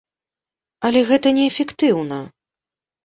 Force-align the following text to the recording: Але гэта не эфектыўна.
Але 0.89 1.03
гэта 1.11 1.27
не 1.41 1.45
эфектыўна. 1.51 2.19